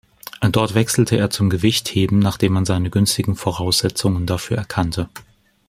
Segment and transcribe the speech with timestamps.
[0.51, 5.09] Dort wechselte er zum Gewichtheben, nachdem man seine günstigen Voraussetzungen dafür erkannte.